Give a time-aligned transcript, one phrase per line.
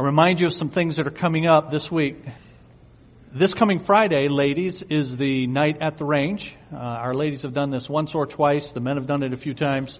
[0.00, 2.24] I remind you of some things that are coming up this week.
[3.32, 6.54] This coming Friday, ladies, is the night at the range.
[6.72, 8.70] Uh, our ladies have done this once or twice.
[8.70, 9.98] The men have done it a few times.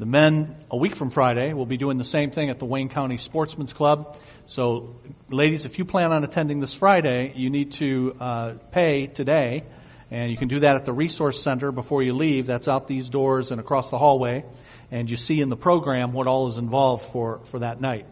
[0.00, 2.88] The men, a week from Friday, will be doing the same thing at the Wayne
[2.88, 4.18] County Sportsman's Club.
[4.46, 4.96] So,
[5.30, 9.62] ladies, if you plan on attending this Friday, you need to uh, pay today,
[10.10, 12.46] and you can do that at the Resource Center before you leave.
[12.46, 14.44] That's out these doors and across the hallway,
[14.90, 18.06] and you see in the program what all is involved for for that night.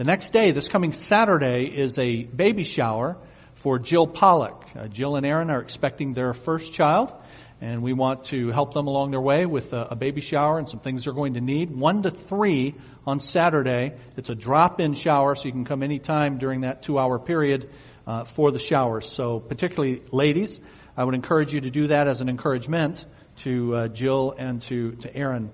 [0.00, 3.18] The next day, this coming Saturday, is a baby shower
[3.56, 4.64] for Jill Pollock.
[4.74, 7.12] Uh, Jill and Aaron are expecting their first child
[7.60, 10.66] and we want to help them along their way with a, a, baby shower and
[10.66, 11.70] some things they're going to need.
[11.70, 13.92] One to three on Saturday.
[14.16, 17.68] It's a drop-in shower, so you can come anytime during that two-hour period
[18.06, 19.06] uh, for the showers.
[19.06, 20.60] So, particularly ladies,
[20.96, 23.04] I would encourage you to do that as an encouragement
[23.40, 25.50] to uh, Jill and to to Aaron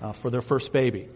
[0.00, 1.10] uh, for their first baby.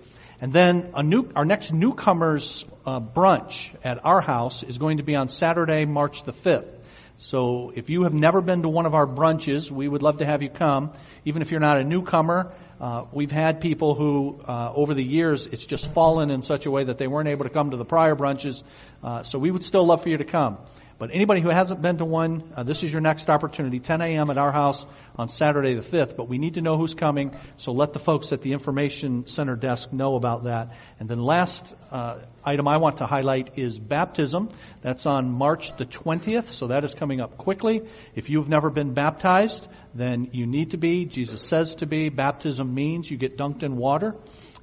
[0.45, 5.15] And then new, our next newcomers uh, brunch at our house is going to be
[5.15, 6.69] on Saturday, March the 5th.
[7.17, 10.27] So if you have never been to one of our brunches, we would love to
[10.27, 10.92] have you come.
[11.25, 15.47] Even if you're not a newcomer, uh, we've had people who, uh, over the years,
[15.47, 17.86] it's just fallen in such a way that they weren't able to come to the
[17.86, 18.62] prior brunches.
[19.03, 20.58] Uh, so we would still love for you to come.
[20.97, 23.81] But anybody who hasn't been to one, uh, this is your next opportunity.
[23.81, 24.31] 10 a.m.
[24.31, 26.17] at our house on Saturday the 5th.
[26.17, 29.56] But we need to know who's coming, so let the folks at the information center
[29.56, 30.77] desk know about that.
[31.01, 34.51] And then last uh, item I want to highlight is baptism.
[34.83, 37.83] That's on March the 20th, so that is coming up quickly.
[38.14, 41.06] If you've never been baptized, then you need to be.
[41.06, 42.08] Jesus says to be.
[42.08, 44.14] Baptism means you get dunked in water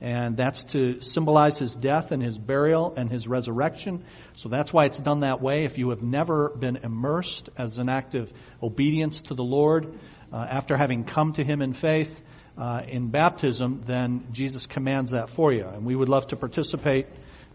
[0.02, 4.04] and that's to symbolize his death and his burial and his resurrection.
[4.36, 5.64] So that's why it's done that way.
[5.64, 10.00] If you have never been immersed as an act of obedience to the Lord,
[10.34, 12.20] uh, after having come to him in faith
[12.58, 15.68] uh, in baptism, then Jesus commands that for you.
[15.68, 17.06] And we would love to participate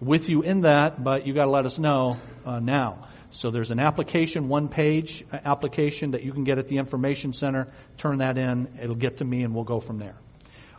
[0.01, 3.09] with you in that, but you got to let us know uh, now.
[3.31, 7.69] So there's an application, one page application that you can get at the information center.
[7.97, 8.79] Turn that in.
[8.81, 10.17] It'll get to me and we'll go from there.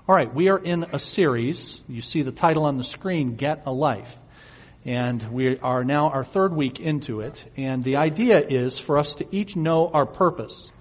[0.10, 1.84] All right, we are in a series.
[1.90, 4.10] You see the title on the screen, Get a Life.
[4.86, 7.44] And we are now our third week into it.
[7.58, 10.72] And the idea is for us to each know our purpose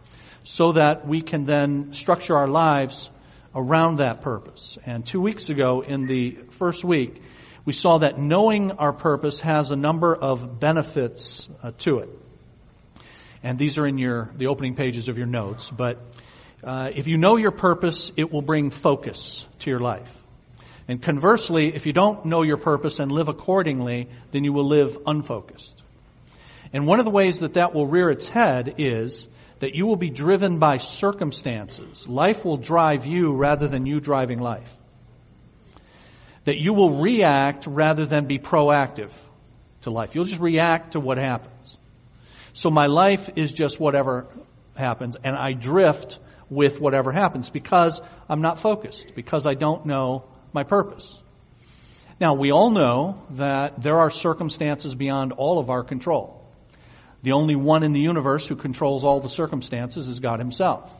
[0.44, 3.10] so that we can then structure our lives
[3.52, 4.78] around that purpose.
[4.86, 7.20] And two weeks ago in the first week,
[7.64, 12.10] we saw that knowing our purpose has a number of benefits uh, to it.
[13.42, 16.00] And these are in your, the opening pages of your notes, but
[16.66, 20.12] uh, if you know your purpose, it will bring focus to your life.
[20.88, 24.98] And conversely, if you don't know your purpose and live accordingly, then you will live
[25.06, 25.80] unfocused.
[26.72, 29.28] And one of the ways that that will rear its head is
[29.60, 32.06] that you will be driven by circumstances.
[32.08, 34.76] Life will drive you rather than you driving life.
[36.44, 39.12] That you will react rather than be proactive
[39.82, 40.16] to life.
[40.16, 41.76] You'll just react to what happens.
[42.54, 44.26] So my life is just whatever
[44.74, 46.18] happens and I drift
[46.50, 51.18] with whatever happens because I'm not focused, because I don't know my purpose.
[52.20, 56.42] Now, we all know that there are circumstances beyond all of our control.
[57.22, 60.90] The only one in the universe who controls all the circumstances is God Himself.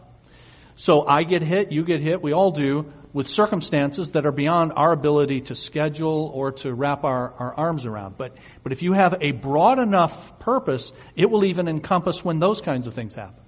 [0.77, 4.75] So I get hit, you get hit, we all do, with circumstances that are beyond
[4.77, 8.19] our ability to schedule or to wrap our, our arms around.
[8.19, 12.61] But, but if you have a broad enough purpose, it will even encompass when those
[12.61, 13.46] kinds of things happen.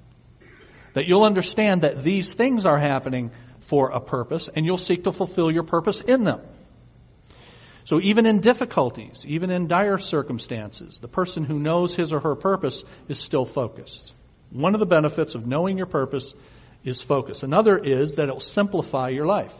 [0.94, 5.12] That you'll understand that these things are happening for a purpose and you'll seek to
[5.12, 6.40] fulfill your purpose in them.
[7.84, 12.34] So even in difficulties, even in dire circumstances, the person who knows his or her
[12.34, 14.12] purpose is still focused.
[14.50, 16.34] One of the benefits of knowing your purpose
[16.84, 17.42] is focus.
[17.42, 19.54] Another is that it will simplify your life.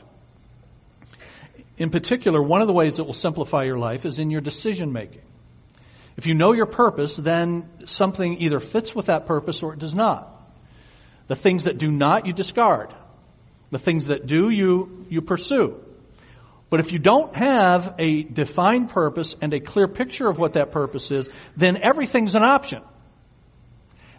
[1.79, 4.93] In particular, one of the ways it will simplify your life is in your decision
[4.93, 5.23] making.
[6.17, 9.95] If you know your purpose, then something either fits with that purpose or it does
[9.95, 10.38] not.
[11.29, 12.93] The things that do not, you discard.
[13.71, 15.81] The things that do, you, you pursue.
[16.71, 20.73] But if you don't have a defined purpose and a clear picture of what that
[20.73, 22.83] purpose is, then everything's an option.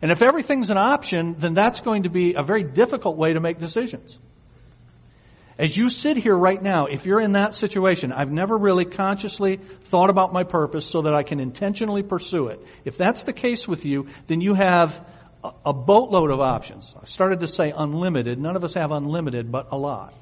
[0.01, 3.39] And if everything's an option, then that's going to be a very difficult way to
[3.39, 4.17] make decisions.
[5.59, 9.57] As you sit here right now, if you're in that situation, I've never really consciously
[9.57, 12.65] thought about my purpose so that I can intentionally pursue it.
[12.85, 15.05] If that's the case with you, then you have
[15.43, 16.93] a boatload of options.
[17.01, 18.39] I started to say unlimited.
[18.39, 20.13] None of us have unlimited, but a lot.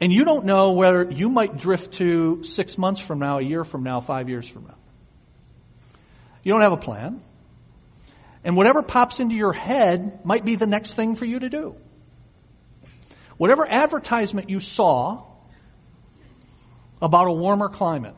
[0.00, 3.64] And you don't know whether you might drift to six months from now, a year
[3.64, 4.76] from now, five years from now.
[6.42, 7.22] You don't have a plan.
[8.42, 11.76] And whatever pops into your head might be the next thing for you to do.
[13.36, 15.26] Whatever advertisement you saw
[17.02, 18.14] about a warmer climate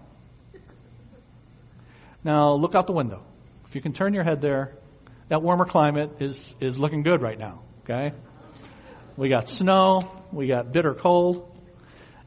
[2.24, 3.22] Now look out the window.
[3.66, 4.74] If you can turn your head there,
[5.32, 7.62] that warmer climate is, is looking good right now.
[7.84, 8.12] Okay?
[9.16, 11.58] We got snow, we got bitter cold,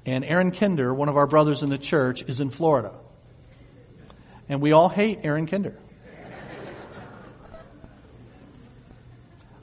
[0.07, 2.93] and Aaron Kinder, one of our brothers in the church, is in Florida.
[4.49, 5.77] And we all hate Aaron Kinder.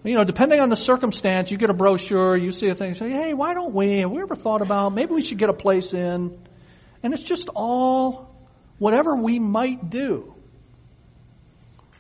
[0.04, 3.10] you know, depending on the circumstance, you get a brochure, you see a thing, say,
[3.10, 4.02] hey, why don't we?
[4.02, 6.40] Have we ever thought about, maybe we should get a place in?
[7.02, 8.36] And it's just all
[8.78, 10.32] whatever we might do.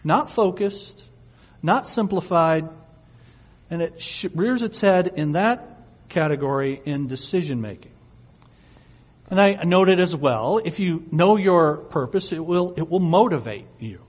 [0.04, 1.01] Not focused,
[1.62, 2.68] not simplified,
[3.70, 5.78] and it rears its head in that
[6.08, 7.92] category in decision making.
[9.30, 13.66] And I noted as well, if you know your purpose, it will, it will motivate
[13.78, 14.00] you.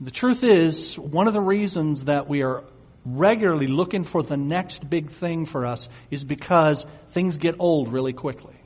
[0.00, 2.64] The truth is, one of the reasons that we are
[3.04, 8.12] regularly looking for the next big thing for us is because things get old really
[8.12, 8.56] quickly.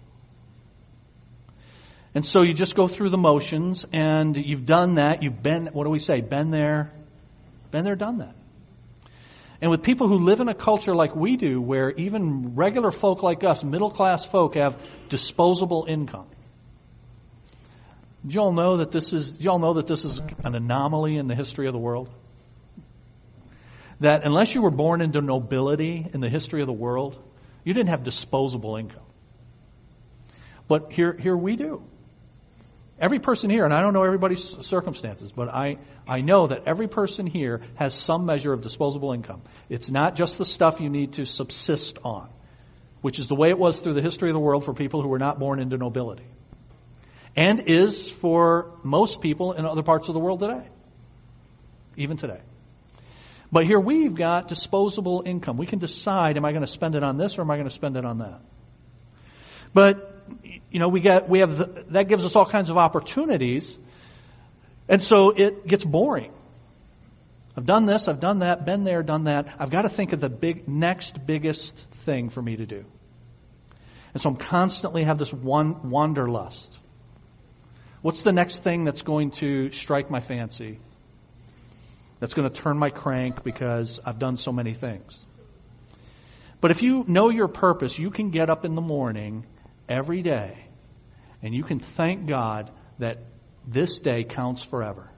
[2.15, 5.23] And so you just go through the motions and you've done that.
[5.23, 6.21] You've been, what do we say?
[6.21, 6.91] Been there,
[7.71, 8.35] been there, done that.
[9.61, 13.23] And with people who live in a culture like we do, where even regular folk
[13.23, 16.27] like us, middle class folk, have disposable income.
[18.27, 20.55] Do you all know that this is, do you all know that this is an
[20.55, 22.09] anomaly in the history of the world?
[24.01, 27.19] That unless you were born into nobility in the history of the world,
[27.65, 29.03] you didn't have disposable income.
[30.69, 31.83] But here, here we do.
[33.00, 36.87] Every person here, and I don't know everybody's circumstances, but I, I know that every
[36.87, 39.41] person here has some measure of disposable income.
[39.70, 42.29] It's not just the stuff you need to subsist on,
[43.00, 45.08] which is the way it was through the history of the world for people who
[45.08, 46.26] were not born into nobility
[47.37, 50.67] and is for most people in other parts of the world today.
[51.97, 52.41] Even today.
[53.52, 55.56] But here we've got disposable income.
[55.56, 57.69] We can decide, am I going to spend it on this or am I going
[57.69, 58.41] to spend it on that?
[59.73, 60.20] But,
[60.71, 63.79] you know, we get, we have, the, that gives us all kinds of opportunities.
[64.89, 66.33] And so it gets boring.
[67.57, 69.55] I've done this, I've done that, been there, done that.
[69.59, 72.85] I've got to think of the big, next biggest thing for me to do.
[74.15, 76.77] And so I'm constantly have this one wanderlust.
[78.03, 80.79] What's the next thing that's going to strike my fancy?
[82.19, 85.27] That's going to turn my crank because I've done so many things.
[86.61, 89.47] But if you know your purpose, you can get up in the morning
[89.91, 90.57] every day
[91.43, 93.19] and you can thank God that
[93.67, 95.11] this day counts forever.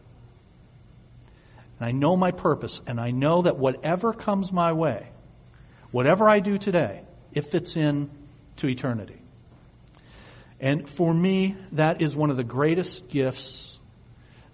[1.79, 5.09] And I know my purpose and I know that whatever comes my way,
[5.91, 7.03] whatever I do today,
[7.33, 8.11] it fits in
[8.57, 9.21] to eternity.
[10.61, 13.81] And for me, that is one of the greatest gifts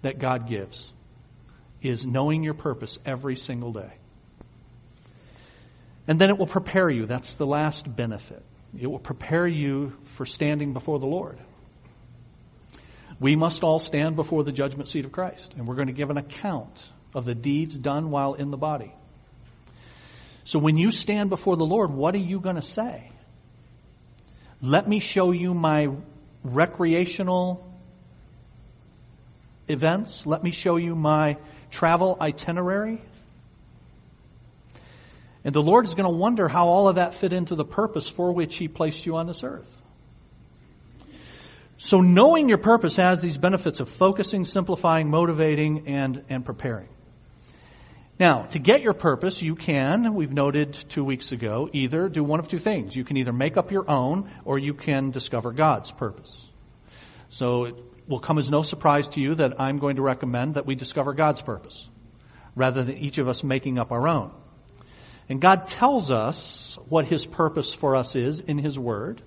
[0.01, 0.91] that God gives,
[1.83, 3.91] is knowing your purpose every single day.
[6.07, 7.05] And then it will prepare you.
[7.05, 8.43] That's the last benefit.
[8.77, 11.39] It will prepare you for standing before the Lord.
[13.19, 16.09] We must all stand before the judgment seat of Christ, and we're going to give
[16.09, 18.93] an account of the deeds done while in the body.
[20.45, 23.11] So when you stand before the Lord, what are you going to say?
[24.61, 25.89] Let me show you my
[26.43, 27.65] recreational
[29.67, 30.25] events.
[30.25, 31.37] Let me show you my
[31.71, 33.01] travel itinerary.
[35.49, 38.07] And the Lord is going to wonder how all of that fit into the purpose
[38.07, 39.67] for which He placed you on this earth.
[41.79, 46.87] So knowing your purpose has these benefits of focusing, simplifying, motivating, and, and preparing.
[48.19, 52.39] Now, to get your purpose, you can, we've noted two weeks ago, either do one
[52.39, 52.95] of two things.
[52.95, 56.39] You can either make up your own or you can discover God's purpose.
[57.29, 57.75] So it
[58.07, 61.15] will come as no surprise to you that I'm going to recommend that we discover
[61.15, 61.89] God's purpose
[62.55, 64.31] rather than each of us making up our own.
[65.29, 69.21] And God tells us what His purpose for us is in His Word.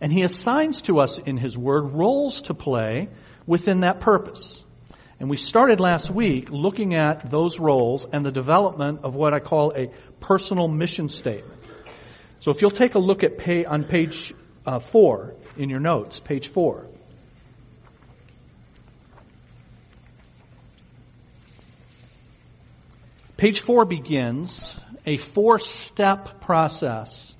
[0.00, 3.08] And He assigns to us in His Word roles to play
[3.46, 4.62] within that purpose.
[5.18, 9.40] And we started last week looking at those roles and the development of what I
[9.40, 11.60] call a personal mission statement.
[12.40, 14.34] So if you'll take a look at pay, on page
[14.66, 16.86] uh, four in your notes, page four.
[23.36, 24.76] Page four begins
[25.06, 27.34] a four step process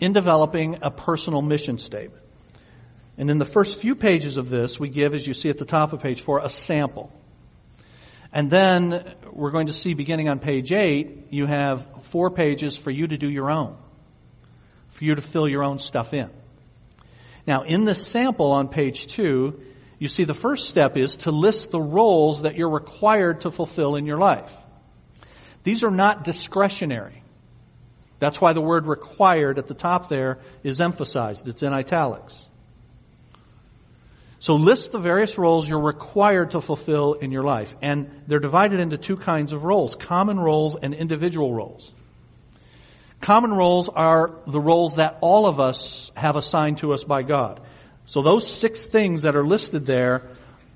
[0.00, 2.22] in developing a personal mission statement.
[3.18, 5.64] And in the first few pages of this, we give, as you see at the
[5.64, 7.12] top of page four, a sample.
[8.32, 12.90] And then we're going to see beginning on page eight, you have four pages for
[12.90, 13.76] you to do your own.
[14.92, 16.30] For you to fill your own stuff in.
[17.46, 19.60] Now, in this sample on page two,
[19.98, 23.96] you see the first step is to list the roles that you're required to fulfill
[23.96, 24.50] in your life.
[25.64, 27.22] These are not discretionary.
[28.18, 31.48] That's why the word required at the top there is emphasized.
[31.48, 32.48] It's in italics.
[34.38, 37.74] So list the various roles you're required to fulfill in your life.
[37.80, 41.92] And they're divided into two kinds of roles, common roles and individual roles.
[43.20, 47.60] Common roles are the roles that all of us have assigned to us by God.
[48.04, 50.28] So those six things that are listed there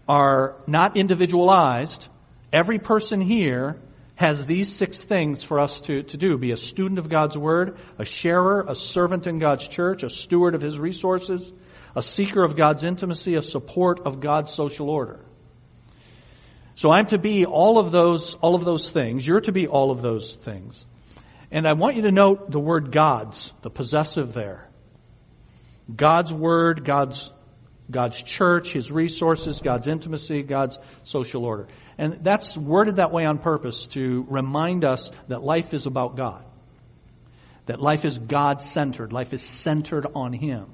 [0.09, 2.07] are not individualized.
[2.52, 3.81] Every person here
[4.16, 6.37] has these six things for us to, to do.
[6.38, 10.54] Be a student of God's Word, a sharer, a servant in God's church, a steward
[10.54, 11.52] of His resources,
[11.94, 15.20] a seeker of God's intimacy, a support of God's social order.
[16.76, 19.26] So I'm to be all of those, all of those things.
[19.26, 20.85] You're to be all of those things.
[21.50, 24.68] And I want you to note the word God's, the possessive there.
[25.94, 27.30] God's word, God's,
[27.90, 31.68] God's church, His resources, God's intimacy, God's social order.
[31.98, 36.44] And that's worded that way on purpose to remind us that life is about God.
[37.66, 39.12] That life is God centered.
[39.12, 40.66] Life is centered on Him.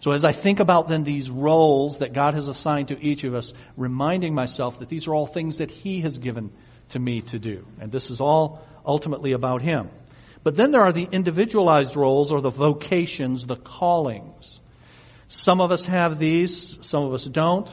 [0.00, 3.34] So as I think about then these roles that God has assigned to each of
[3.34, 6.52] us, reminding myself that these are all things that He has given
[6.90, 7.66] to me to do.
[7.80, 9.90] And this is all ultimately about Him.
[10.42, 14.60] But then there are the individualized roles or the vocations, the callings.
[15.28, 17.70] Some of us have these, some of us don't.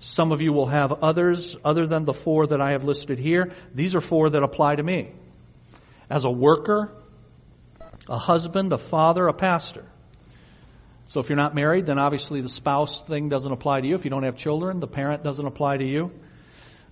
[0.00, 3.50] Some of you will have others other than the four that I have listed here.
[3.74, 5.12] These are four that apply to me.
[6.08, 6.92] As a worker,
[8.08, 9.84] a husband, a father, a pastor.
[11.08, 13.94] So if you're not married, then obviously the spouse thing doesn't apply to you.
[13.94, 16.12] If you don't have children, the parent doesn't apply to you.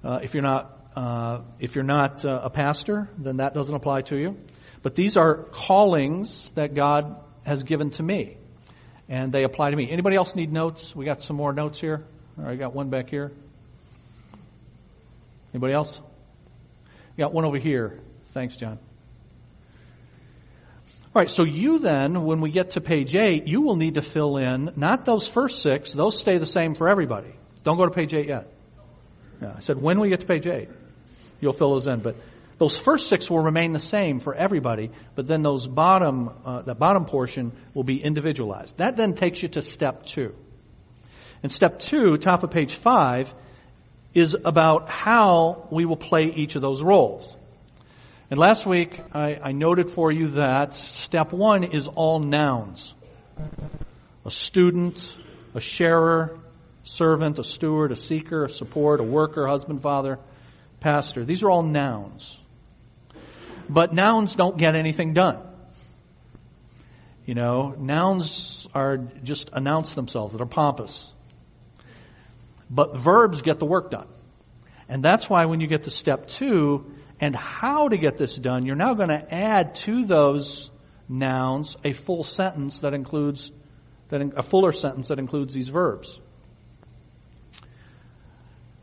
[0.02, 4.00] Uh, if you're not uh, if you're not uh, a pastor, then that doesn't apply
[4.00, 4.38] to you.
[4.82, 8.38] But these are callings that God has given to me,
[9.06, 9.90] and they apply to me.
[9.90, 10.96] Anybody else need notes?
[10.96, 12.06] We got some more notes here.
[12.38, 13.32] All right, got one back here.
[15.54, 16.00] Anybody else?
[17.16, 17.98] Got one over here.
[18.34, 18.78] Thanks, John.
[21.14, 24.02] All right, so you then, when we get to page eight, you will need to
[24.02, 27.32] fill in not those first six; those stay the same for everybody.
[27.64, 28.52] Don't go to page eight yet.
[29.40, 30.68] Yeah, I said when we get to page eight,
[31.40, 32.00] you'll fill those in.
[32.00, 32.16] But
[32.58, 34.90] those first six will remain the same for everybody.
[35.14, 38.76] But then those bottom, uh, that bottom portion will be individualized.
[38.76, 40.34] That then takes you to step two.
[41.46, 43.32] And step two, top of page five,
[44.12, 47.36] is about how we will play each of those roles.
[48.32, 52.96] And last week, I, I noted for you that step one is all nouns.
[54.24, 55.16] A student,
[55.54, 56.36] a sharer,
[56.82, 60.18] servant, a steward, a seeker, a support, a worker, husband, father,
[60.80, 61.24] pastor.
[61.24, 62.36] These are all nouns.
[63.68, 65.38] But nouns don't get anything done.
[67.24, 71.12] You know, nouns are just announce themselves, They're pompous.
[72.68, 74.08] But verbs get the work done.
[74.88, 78.66] And that's why when you get to step two, and how to get this done,
[78.66, 80.70] you're now going to add to those
[81.08, 83.50] nouns a full sentence that includes
[84.08, 86.20] that a fuller sentence that includes these verbs.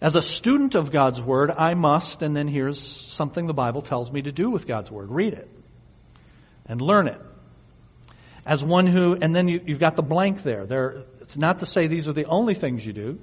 [0.01, 4.11] As a student of God's Word, I must, and then here's something the Bible tells
[4.11, 5.11] me to do with God's Word.
[5.11, 5.49] Read it.
[6.65, 7.21] And learn it.
[8.45, 10.65] As one who, and then you, have got the blank there.
[10.65, 13.19] There, it's not to say these are the only things you do.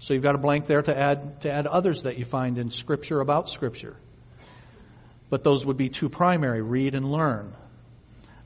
[0.00, 2.70] So you've got a blank there to add, to add others that you find in
[2.70, 3.96] Scripture about Scripture.
[5.30, 7.54] But those would be two primary read and learn.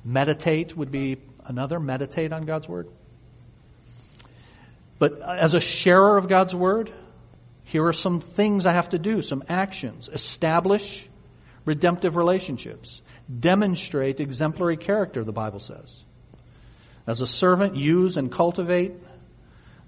[0.05, 2.89] Meditate would be another, meditate on God's Word.
[4.99, 6.93] But as a sharer of God's Word,
[7.65, 10.09] here are some things I have to do, some actions.
[10.09, 11.09] Establish
[11.65, 13.01] redemptive relationships.
[13.39, 16.03] Demonstrate exemplary character, the Bible says.
[17.07, 18.95] As a servant, use and cultivate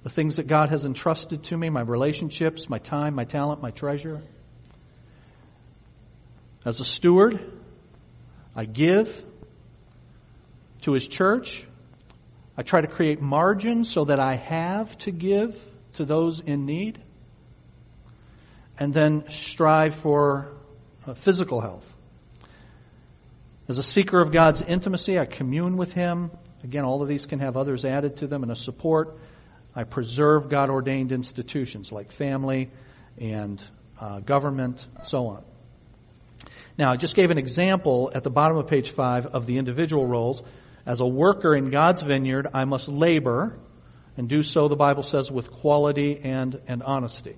[0.04, 3.70] the things that God has entrusted to me, my relationships, my time, my talent, my
[3.70, 4.20] treasure.
[6.62, 7.40] As a steward,
[8.54, 9.25] I give
[10.82, 11.64] to his church.
[12.56, 15.58] I try to create margins so that I have to give
[15.94, 17.02] to those in need.
[18.78, 20.52] And then strive for
[21.06, 21.90] uh, physical health.
[23.68, 26.30] As a seeker of God's intimacy, I commune with Him.
[26.62, 29.16] Again, all of these can have others added to them and a support.
[29.76, 32.71] I preserve God ordained institutions like family
[33.19, 33.62] and
[34.00, 35.45] uh, government, so on.
[36.76, 40.07] Now, I just gave an example at the bottom of page five of the individual
[40.07, 40.43] roles.
[40.87, 43.57] As a worker in God's vineyard, I must labor
[44.16, 47.37] and do so, the Bible says, with quality and, and honesty.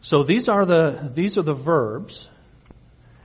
[0.00, 2.28] So these are the, these are the verbs.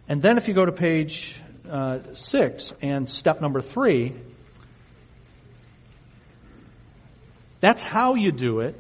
[0.07, 4.15] And then if you go to page uh, six and step number three,
[7.59, 8.75] that's how you do it.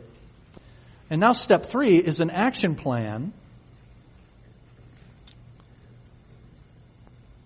[1.09, 3.33] And now step three is an action plan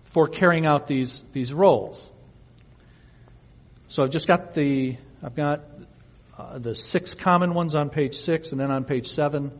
[0.06, 2.10] for carrying out these, these roles.
[3.88, 5.62] So I've just got the, I've got
[6.38, 9.52] uh, the six common ones on page six, and then on page seven,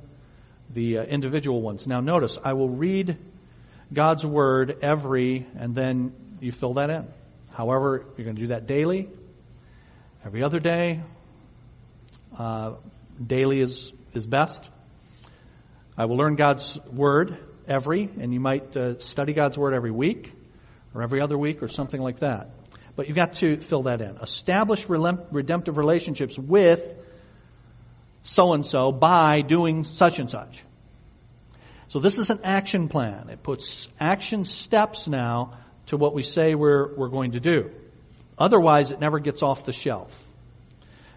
[0.71, 1.87] the uh, individual ones.
[1.87, 3.16] Now notice, I will read
[3.93, 7.07] God's word every, and then you fill that in.
[7.52, 9.09] However, you're going to do that daily,
[10.25, 11.00] every other day.
[12.37, 12.75] Uh,
[13.25, 14.69] daily is, is best.
[15.97, 17.38] I will learn God's word
[17.69, 20.33] every, and you might uh, study God's word every week,
[20.95, 22.50] or every other week, or something like that.
[22.97, 24.17] But you've got to fill that in.
[24.17, 26.81] Establish redemptive relationships with
[28.23, 30.64] so and so by doing such and such.
[31.88, 33.29] So this is an action plan.
[33.29, 37.71] It puts action steps now to what we say we're, we're going to do.
[38.38, 40.12] Otherwise, it never gets off the shelf.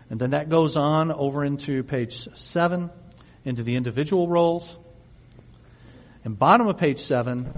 [0.10, 2.90] And then that goes on over into page seven,
[3.44, 4.78] into the individual roles.
[6.24, 7.54] And bottom of page seven,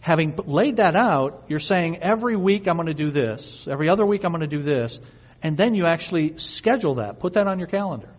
[0.00, 4.04] having laid that out, you're saying every week I'm going to do this, every other
[4.04, 5.00] week I'm going to do this,
[5.42, 7.20] and then you actually schedule that.
[7.20, 8.10] Put that on your calendar.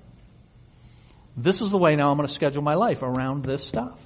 [1.37, 3.99] This is the way now I'm going to schedule my life around this stuff.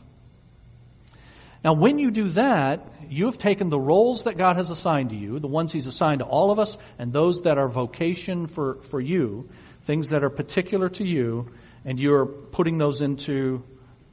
[1.63, 5.15] Now, when you do that, you have taken the roles that God has assigned to
[5.15, 8.75] you, the ones He's assigned to all of us, and those that are vocation for,
[8.75, 9.49] for you,
[9.83, 11.51] things that are particular to you,
[11.83, 13.63] and you're putting those into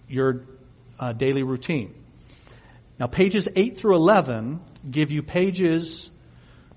[0.09, 0.45] your
[0.99, 1.95] uh, daily routine.
[2.99, 4.61] Now, pages 8 through 11
[4.91, 6.09] give you pages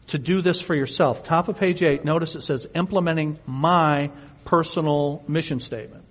[0.07, 1.23] to do this for yourself.
[1.23, 4.11] Top of page 8, notice it says implementing my
[4.43, 6.03] personal mission statement.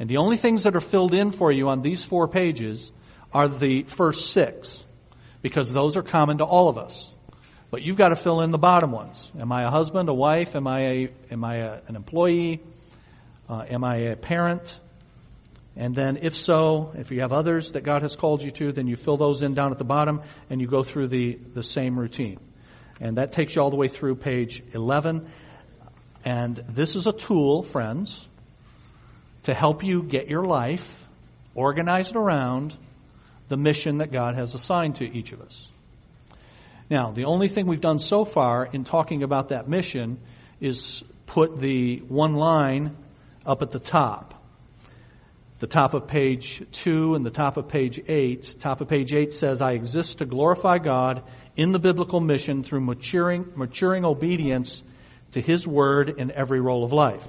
[0.00, 2.90] And the only things that are filled in for you on these four pages
[3.34, 4.82] are the first six,
[5.42, 7.10] because those are common to all of us.
[7.70, 9.28] But you've got to fill in the bottom ones.
[9.38, 10.54] Am I a husband, a wife?
[10.54, 12.62] Am I a, am I a, an employee?
[13.48, 14.78] Uh, am I a parent?
[15.76, 18.86] And then if so, if you have others that God has called you to, then
[18.86, 21.98] you fill those in down at the bottom and you go through the, the same
[21.98, 22.38] routine.
[23.00, 25.28] And that takes you all the way through page 11.
[26.24, 28.24] And this is a tool, friends,
[29.42, 31.04] to help you get your life
[31.56, 32.76] organized around
[33.48, 35.68] the mission that God has assigned to each of us.
[36.90, 40.18] Now, the only thing we've done so far in talking about that mission
[40.60, 42.96] is put the one line
[43.46, 44.34] up at the top.
[45.60, 48.56] The top of page 2 and the top of page 8.
[48.58, 51.22] Top of page 8 says, I exist to glorify God
[51.56, 54.82] in the biblical mission through maturing, maturing obedience
[55.32, 57.24] to His Word in every role of life.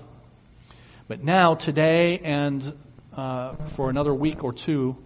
[1.07, 2.73] But now, today, and
[3.15, 4.97] uh, for another week or two,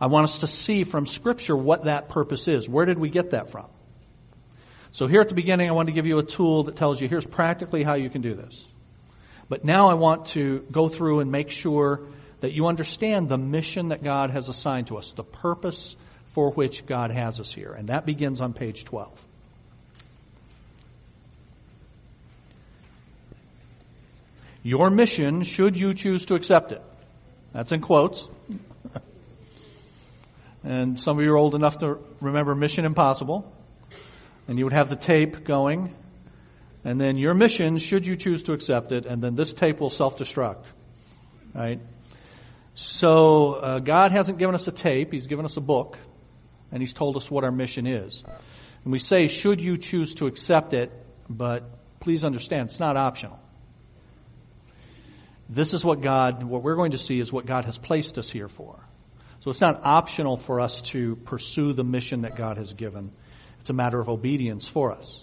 [0.00, 2.68] I want us to see from Scripture what that purpose is.
[2.68, 3.66] Where did we get that from?
[4.92, 7.08] So here at the beginning, I want to give you a tool that tells you
[7.08, 8.66] here's practically how you can do this.
[9.48, 12.00] But now I want to go through and make sure
[12.40, 16.86] that you understand the mission that God has assigned to us, the purpose for which
[16.86, 17.72] God has us here.
[17.72, 19.10] And that begins on page 12.
[24.62, 26.82] Your mission, should you choose to accept it.
[27.52, 28.28] That's in quotes.
[30.64, 33.52] And some of you are old enough to remember Mission Impossible.
[34.48, 35.94] And you would have the tape going.
[36.84, 39.90] And then your mission, should you choose to accept it, and then this tape will
[39.90, 40.64] self-destruct.
[41.54, 41.80] Right?
[42.74, 45.96] So, uh, God hasn't given us a tape, He's given us a book,
[46.72, 48.22] and He's told us what our mission is.
[48.84, 50.92] And we say, should you choose to accept it,
[51.28, 51.64] but
[52.00, 53.38] please understand, it's not optional.
[55.48, 58.28] This is what God, what we're going to see is what God has placed us
[58.30, 58.78] here for.
[59.44, 63.12] So it's not optional for us to pursue the mission that God has given.
[63.60, 65.22] It's a matter of obedience for us.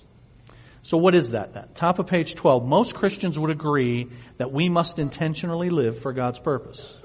[0.84, 1.70] So what is that then?
[1.74, 2.64] Top of page 12.
[2.64, 6.96] Most Christians would agree that we must intentionally live for God's purpose.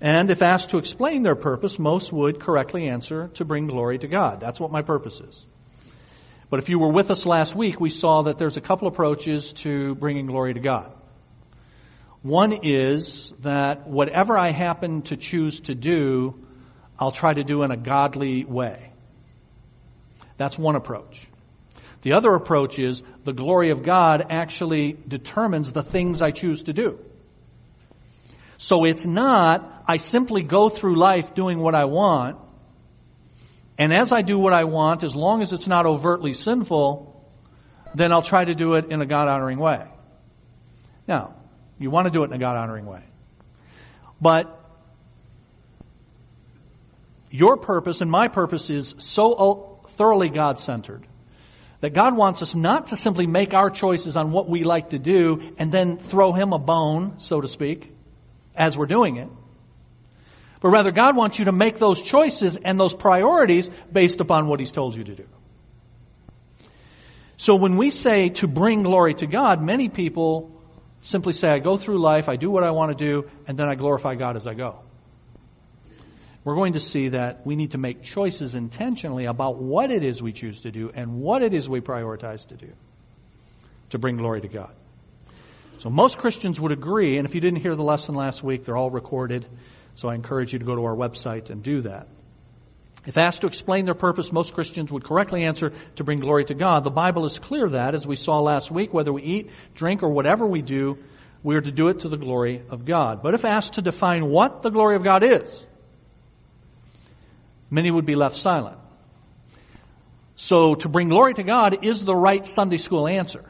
[0.00, 4.08] And if asked to explain their purpose, most would correctly answer to bring glory to
[4.08, 4.40] God.
[4.40, 5.44] That's what my purpose is.
[6.48, 9.52] But if you were with us last week, we saw that there's a couple approaches
[9.52, 10.92] to bringing glory to God.
[12.22, 16.38] One is that whatever I happen to choose to do,
[16.98, 18.92] I'll try to do in a godly way.
[20.36, 21.26] That's one approach.
[22.02, 26.72] The other approach is the glory of God actually determines the things I choose to
[26.72, 26.98] do.
[28.58, 32.36] So it's not, I simply go through life doing what I want,
[33.78, 37.24] and as I do what I want, as long as it's not overtly sinful,
[37.94, 39.86] then I'll try to do it in a God honoring way.
[41.08, 41.34] Now,
[41.80, 43.02] you want to do it in a God honoring way.
[44.20, 44.56] But
[47.30, 51.06] your purpose and my purpose is so thoroughly God centered
[51.80, 54.98] that God wants us not to simply make our choices on what we like to
[54.98, 57.90] do and then throw Him a bone, so to speak,
[58.54, 59.28] as we're doing it.
[60.60, 64.60] But rather, God wants you to make those choices and those priorities based upon what
[64.60, 65.24] He's told you to do.
[67.38, 70.59] So when we say to bring glory to God, many people
[71.02, 73.68] simply say, I go through life, I do what I want to do, and then
[73.68, 74.80] I glorify God as I go.
[76.42, 80.22] We're going to see that we need to make choices intentionally about what it is
[80.22, 82.72] we choose to do and what it is we prioritize to do
[83.90, 84.74] to bring glory to God.
[85.80, 88.76] So most Christians would agree, and if you didn't hear the lesson last week, they're
[88.76, 89.46] all recorded.
[89.96, 92.06] So I encourage you to go to our website and do that.
[93.06, 96.54] If asked to explain their purpose, most Christians would correctly answer to bring glory to
[96.54, 96.84] God.
[96.84, 100.10] The Bible is clear that, as we saw last week, whether we eat, drink, or
[100.10, 100.98] whatever we do,
[101.42, 103.22] we are to do it to the glory of God.
[103.22, 105.64] But if asked to define what the glory of God is,
[107.70, 108.76] many would be left silent.
[110.36, 113.44] So to bring glory to God is the right Sunday school answer.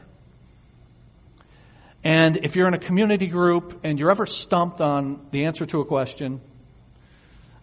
[2.03, 5.81] And if you're in a community group and you're ever stumped on the answer to
[5.81, 6.41] a question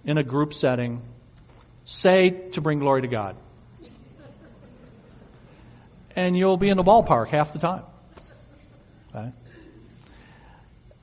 [0.04, 1.02] in a group setting,
[1.88, 3.34] say to bring glory to God.
[6.14, 7.84] And you'll be in the ballpark half the time.
[9.14, 9.32] Okay?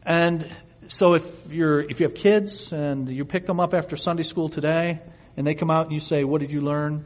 [0.04, 0.56] And
[0.88, 4.48] so if you're, if you have kids and you pick them up after Sunday school
[4.48, 5.00] today
[5.36, 7.04] and they come out and you say, what did you learn?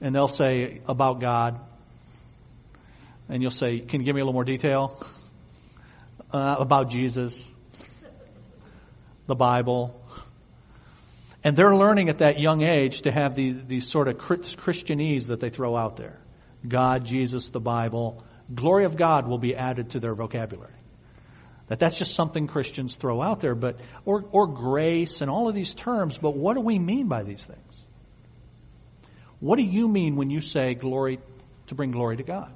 [0.00, 1.58] And they'll say, about God
[3.28, 5.04] and you'll say, can you give me a little more detail
[6.32, 7.50] uh, about Jesus,
[9.26, 10.00] the Bible?
[11.46, 15.38] And they're learning at that young age to have these, these sort of Christianese that
[15.38, 16.18] they throw out there.
[16.66, 18.24] God, Jesus, the Bible.
[18.52, 20.74] Glory of God will be added to their vocabulary.
[21.68, 25.54] That that's just something Christians throw out there, but, or, or grace and all of
[25.54, 27.76] these terms, but what do we mean by these things?
[29.38, 31.20] What do you mean when you say glory,
[31.68, 32.52] to bring glory to God?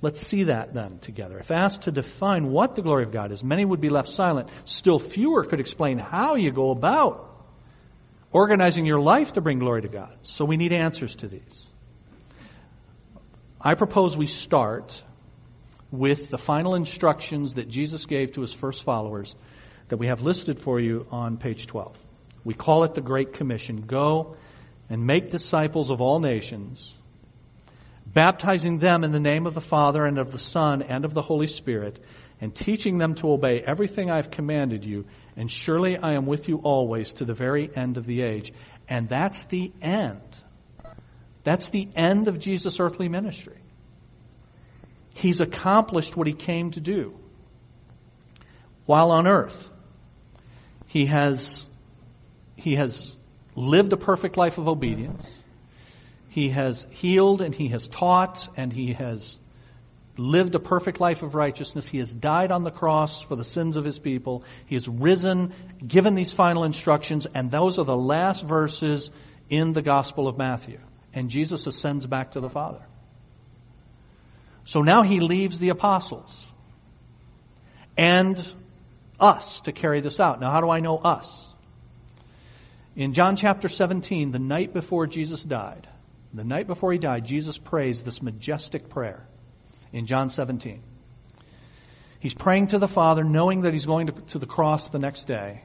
[0.00, 1.40] Let's see that then together.
[1.40, 4.48] If asked to define what the glory of God is, many would be left silent.
[4.64, 7.27] Still fewer could explain how you go about
[8.32, 10.16] organizing your life to bring glory to God.
[10.22, 11.66] So we need answers to these.
[13.60, 15.02] I propose we start
[15.90, 19.34] with the final instructions that Jesus gave to his first followers
[19.88, 21.96] that we have listed for you on page 12.
[22.44, 23.82] We call it the Great Commission.
[23.82, 24.36] Go
[24.90, 26.94] and make disciples of all nations
[28.12, 31.22] baptizing them in the name of the Father and of the Son and of the
[31.22, 32.02] Holy Spirit,
[32.40, 35.06] and teaching them to obey everything I've commanded you,
[35.38, 38.52] and surely I am with you always to the very end of the age.
[38.88, 40.20] And that's the end.
[41.44, 43.60] That's the end of Jesus' earthly ministry.
[45.14, 47.16] He's accomplished what he came to do.
[48.84, 49.70] While on earth,
[50.88, 51.68] he has,
[52.56, 53.16] he has
[53.54, 55.32] lived a perfect life of obedience.
[56.30, 59.38] He has healed and he has taught and he has
[60.18, 61.86] lived a perfect life of righteousness.
[61.86, 64.44] He has died on the cross for the sins of his people.
[64.66, 65.54] He has risen,
[65.86, 69.10] given these final instructions, and those are the last verses
[69.48, 70.78] in the Gospel of Matthew.
[71.14, 72.82] And Jesus ascends back to the Father.
[74.64, 76.52] So now he leaves the apostles
[77.96, 78.44] and
[79.18, 80.40] us to carry this out.
[80.40, 81.44] Now how do I know us?
[82.94, 85.88] In John chapter 17, the night before Jesus died,
[86.34, 89.26] the night before he died, Jesus prays this majestic prayer
[89.92, 90.82] in John 17.
[92.20, 95.24] He's praying to the Father, knowing that he's going to, to the cross the next
[95.24, 95.62] day.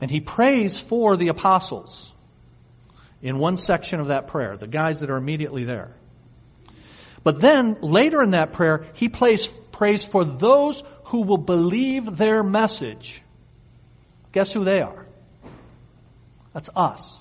[0.00, 2.12] And he prays for the apostles
[3.20, 5.94] in one section of that prayer, the guys that are immediately there.
[7.24, 12.42] But then, later in that prayer, he prays, prays for those who will believe their
[12.42, 13.22] message.
[14.32, 15.06] Guess who they are?
[16.52, 17.18] That's us.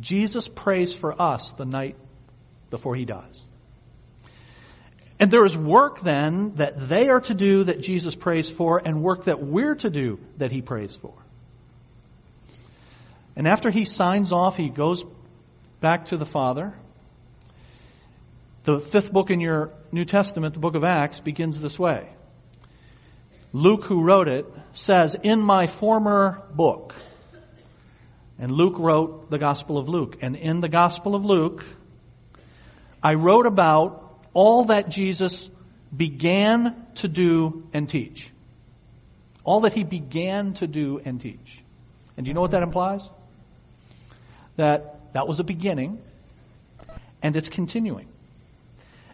[0.00, 1.96] Jesus prays for us the night
[2.70, 3.41] before he dies.
[5.22, 9.04] And there is work then that they are to do that Jesus prays for and
[9.04, 11.14] work that we're to do that he prays for.
[13.36, 15.04] And after he signs off, he goes
[15.80, 16.74] back to the Father.
[18.64, 22.08] The fifth book in your New Testament, the book of Acts, begins this way.
[23.52, 26.96] Luke, who wrote it, says, In my former book,
[28.40, 30.16] and Luke wrote the Gospel of Luke.
[30.20, 31.64] And in the Gospel of Luke,
[33.00, 34.02] I wrote about
[34.34, 35.50] all that Jesus
[35.94, 38.30] began to do and teach.
[39.44, 41.62] All that he began to do and teach.
[42.16, 43.02] And do you know what that implies?
[44.56, 45.98] That that was a beginning
[47.22, 48.08] and it's continuing.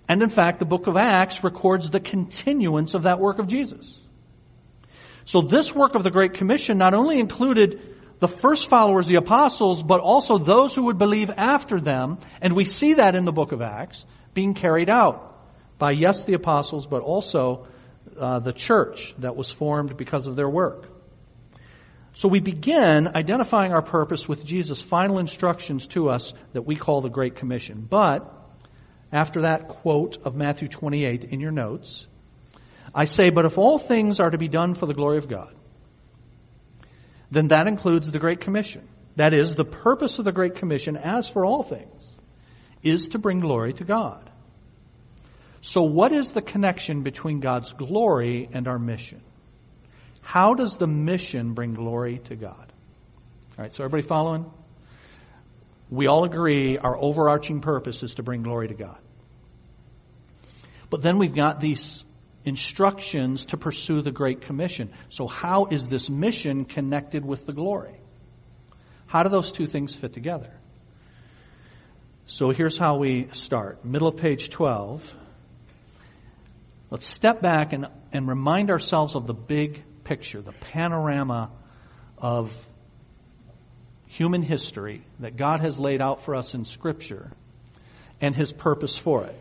[0.09, 3.99] And in fact, the book of Acts records the continuance of that work of Jesus.
[5.27, 9.83] So this work of the Great Commission not only included the first followers, the apostles,
[9.83, 12.19] but also those who would believe after them.
[12.41, 14.05] And we see that in the book of Acts
[14.39, 15.37] being carried out
[15.79, 17.67] by, yes, the apostles, but also
[18.17, 20.87] uh, the church that was formed because of their work.
[22.15, 27.01] So we begin identifying our purpose with Jesus' final instructions to us that we call
[27.01, 27.85] the Great Commission.
[27.91, 28.33] But
[29.11, 32.07] after that quote of Matthew 28 in your notes,
[32.95, 35.53] I say, but if all things are to be done for the glory of God,
[37.33, 38.87] then that includes the Great Commission.
[39.17, 42.05] That is, the purpose of the Great Commission, as for all things,
[42.85, 44.28] is to bring glory to God.
[45.61, 49.23] So what is the connection between God's glory and our mission?
[50.21, 52.73] How does the mission bring glory to God?
[53.57, 54.51] Alright, so everybody following?
[55.91, 58.99] We all agree our overarching purpose is to bring glory to God.
[60.91, 62.05] But then we've got these
[62.45, 64.91] instructions to pursue the Great Commission.
[65.09, 67.99] So how is this mission connected with the glory?
[69.07, 70.53] How do those two things fit together?
[72.27, 73.85] So here's how we start.
[73.85, 75.15] Middle of page 12.
[76.91, 81.51] Let's step back and, and remind ourselves of the big picture, the panorama
[82.17, 82.67] of
[84.07, 87.31] human history that God has laid out for us in Scripture
[88.21, 89.37] and His purpose for it.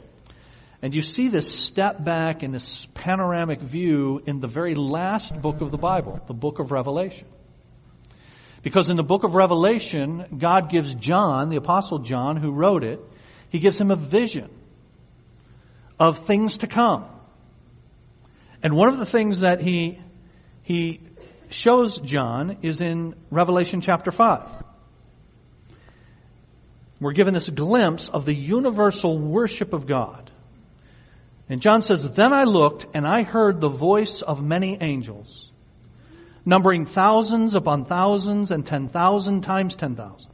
[0.81, 5.61] And you see this step back and this panoramic view in the very last book
[5.61, 7.27] of the Bible, the book of Revelation.
[8.61, 12.99] Because in the book of Revelation, God gives John, the apostle John, who wrote it,
[13.49, 14.49] he gives him a vision
[15.99, 17.05] of things to come.
[18.63, 19.99] And one of the things that he,
[20.63, 21.01] he
[21.49, 24.49] shows John is in Revelation chapter 5.
[26.99, 30.31] We're given this glimpse of the universal worship of God.
[31.47, 35.51] And John says, Then I looked and I heard the voice of many angels,
[36.43, 40.31] numbering thousands upon thousands and ten thousand times ten thousand.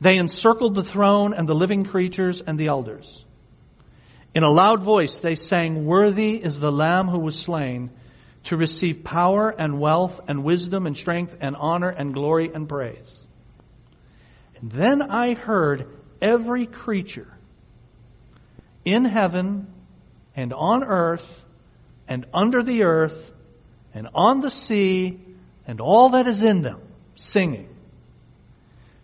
[0.00, 3.24] They encircled the throne and the living creatures and the elders.
[4.34, 7.90] In a loud voice they sang, Worthy is the Lamb who was slain
[8.44, 13.20] to receive power and wealth and wisdom and strength and honor and glory and praise.
[14.56, 15.86] And then I heard
[16.20, 17.28] every creature
[18.84, 19.72] in heaven
[20.34, 21.44] and on earth
[22.08, 23.32] and under the earth
[23.94, 25.20] and on the sea
[25.66, 26.80] and all that is in them
[27.14, 27.68] singing.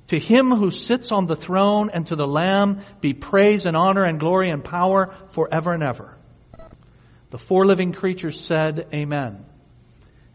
[0.08, 4.04] To him who sits on the throne and to the Lamb be praise and honor
[4.04, 6.16] and glory and power forever and ever.
[7.30, 9.44] The four living creatures said, Amen.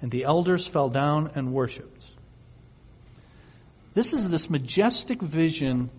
[0.01, 2.05] And the elders fell down and worshiped.
[3.93, 5.89] This is this majestic vision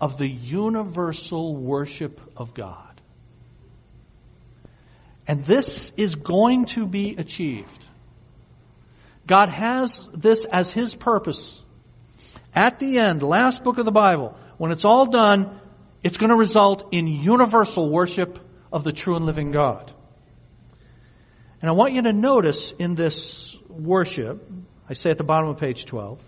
[0.00, 3.00] of the universal worship of God.
[5.26, 7.84] And this is going to be achieved.
[9.26, 11.62] God has this as His purpose.
[12.54, 15.60] At the end, last book of the Bible, when it's all done,
[16.02, 18.38] it's going to result in universal worship
[18.72, 19.92] of the true and living God.
[21.60, 24.48] And I want you to notice in this worship,
[24.88, 26.20] I say at the bottom of page 12,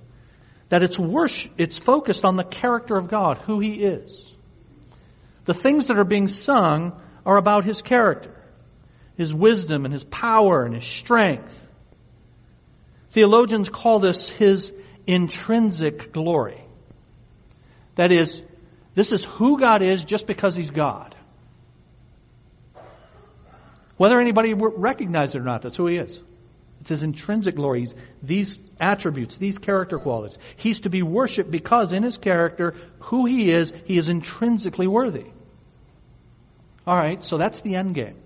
[0.70, 4.26] that it's worship, it's focused on the character of God, who He is.
[5.44, 8.34] The things that are being sung are about His character.
[9.16, 11.68] His wisdom and His power and His strength.
[13.10, 14.72] Theologians call this His
[15.10, 16.62] intrinsic glory.
[17.96, 18.42] That is,
[18.94, 21.14] this is who God is just because He's God.
[23.96, 26.22] Whether anybody recognizes it or not, that's who He is.
[26.80, 27.80] It's His intrinsic glory.
[27.80, 30.38] He's these attributes, these character qualities.
[30.56, 35.26] He's to be worshiped because in His character, who He is, He is intrinsically worthy.
[36.86, 38.16] Alright, so that's the end game.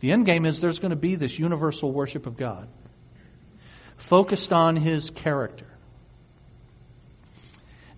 [0.00, 2.68] The end game is there's going to be this universal worship of God,
[4.08, 5.66] focused on His character.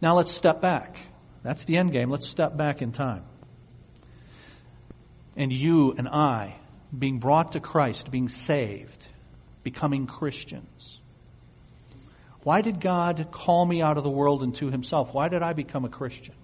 [0.01, 0.97] Now let's step back.
[1.43, 2.11] That's the end game.
[2.11, 3.25] Let's step back in time.
[5.37, 6.57] And you and I
[6.97, 9.07] being brought to Christ, being saved,
[9.63, 11.01] becoming Christians.
[12.43, 15.13] Why did God call me out of the world and to Himself?
[15.13, 16.35] Why did I become a Christian?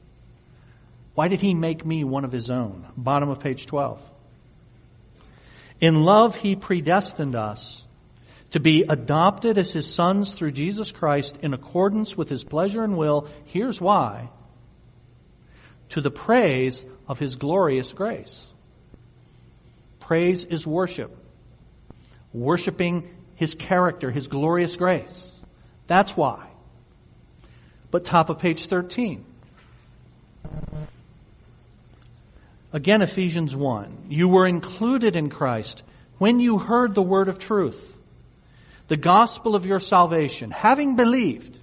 [1.14, 2.86] Why did He make me one of His own?
[2.96, 4.00] Bottom of page 12.
[5.80, 7.79] In love, He predestined us
[8.50, 12.96] to be adopted as His sons through Jesus Christ in accordance with His pleasure and
[12.96, 13.28] will.
[13.46, 14.30] Here's why.
[15.90, 18.46] To the praise of His glorious grace.
[20.00, 21.16] Praise is worship.
[22.32, 25.30] Worshipping His character, His glorious grace.
[25.86, 26.46] That's why.
[27.90, 29.24] But top of page 13.
[32.72, 34.06] Again, Ephesians 1.
[34.08, 35.82] You were included in Christ
[36.18, 37.89] when you heard the word of truth,
[38.90, 40.50] the gospel of your salvation.
[40.50, 41.60] Having believed,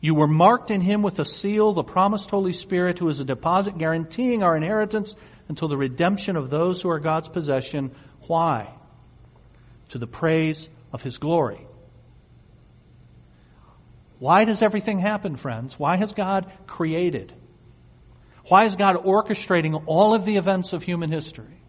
[0.00, 3.24] you were marked in him with a seal, the promised Holy Spirit, who is a
[3.24, 5.16] deposit guaranteeing our inheritance
[5.48, 7.90] until the redemption of those who are God's possession.
[8.28, 8.72] Why?
[9.88, 11.66] To the praise of his glory.
[14.20, 15.80] Why does everything happen, friends?
[15.80, 17.32] Why has God created?
[18.46, 21.60] Why is God orchestrating all of the events of human history?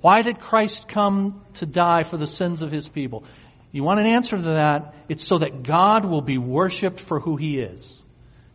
[0.00, 3.24] Why did Christ come to die for the sins of his people?
[3.72, 4.94] You want an answer to that?
[5.08, 8.02] It's so that God will be worshiped for who he is,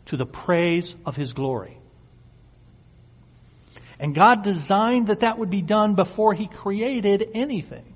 [0.05, 1.77] to the praise of his glory.
[3.99, 7.95] And God designed that that would be done before he created anything.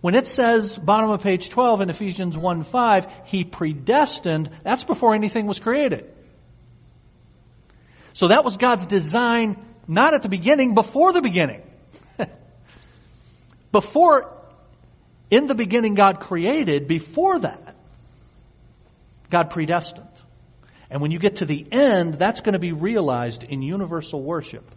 [0.00, 5.14] When it says, bottom of page 12 in Ephesians 1 5, he predestined, that's before
[5.14, 6.12] anything was created.
[8.12, 9.56] So that was God's design,
[9.86, 11.62] not at the beginning, before the beginning.
[13.72, 14.35] before,
[15.30, 17.74] in the beginning God created, before that,
[19.30, 20.06] God predestined.
[20.88, 24.70] And when you get to the end, that's going to be realized in universal worship.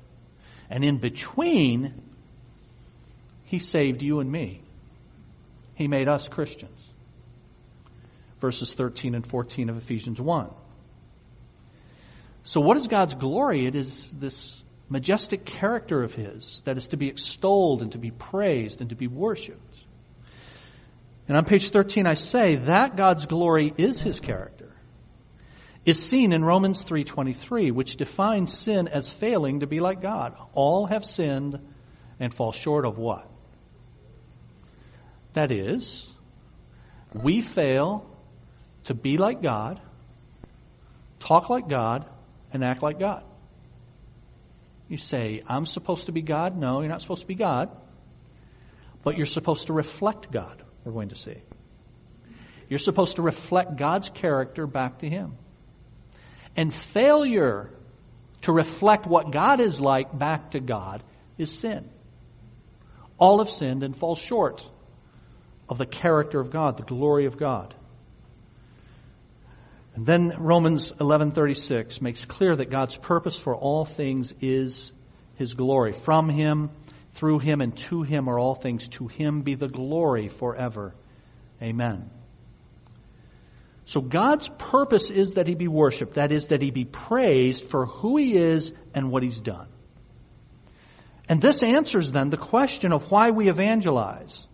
[0.70, 2.02] And in between,
[3.46, 4.62] He saved you and me.
[5.76, 6.86] He made us Christians.
[8.42, 10.50] Verses 13 and 14 of Ephesians 1.
[12.44, 13.68] So what is God's glory?
[13.68, 18.10] It is this majestic character of His that is to be extolled and to be
[18.10, 19.69] praised and to be worshiped.
[21.30, 24.70] And on page 13 I say that God's glory is His character
[25.86, 30.36] is seen in Romans 3:23, which defines sin as failing to be like God.
[30.54, 31.60] All have sinned
[32.20, 33.30] and fall short of what?
[35.34, 36.08] That is,
[37.13, 38.06] we fail
[38.86, 39.80] to be like God,
[41.20, 42.06] talk like God,
[42.52, 43.24] and act like God.
[44.88, 46.58] You say, I'm supposed to be God?
[46.58, 47.70] No, you're not supposed to be God.
[49.04, 51.38] But you're supposed to reflect God, we're going to see.
[52.67, 55.38] You're supposed to reflect God's character back to Him.
[56.56, 57.69] And failure
[58.41, 61.04] to reflect what God is like back to God
[61.38, 61.88] is sin.
[63.19, 64.63] All have sinned and fall short
[65.67, 67.75] of the character of God, the glory of God.
[69.93, 74.91] And then Romans 11:36 makes clear that God's purpose for all things is
[75.36, 75.93] his glory.
[75.93, 76.71] From him,
[77.13, 78.88] through him and to him are all things.
[78.89, 80.93] To him be the glory forever.
[81.62, 82.10] Amen.
[83.86, 86.13] So God's purpose is that he be worshiped.
[86.13, 89.67] That is, that he be praised for who he is and what he's done.
[91.28, 94.48] And this answers then the question of why we evangelize.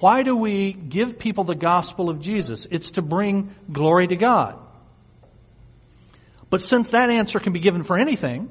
[0.00, 2.66] Why do we give people the gospel of Jesus?
[2.70, 4.58] It's to bring glory to God.
[6.50, 8.50] But since that answer can be given for anything,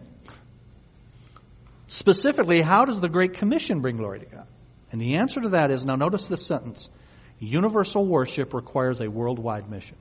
[1.91, 4.47] specifically, how does the Great Commission bring glory to God?
[4.91, 6.89] And the answer to that is, now notice this sentence,
[7.39, 9.97] universal worship requires a worldwide mission.